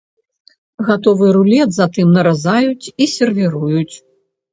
[0.85, 3.95] Гатовы рулет затым наразаюць і сервіруюць.